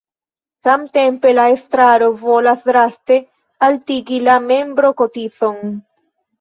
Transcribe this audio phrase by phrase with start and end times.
[0.67, 3.21] Samtempe la estraro volas draste
[3.71, 5.81] altigi la membrokotizon.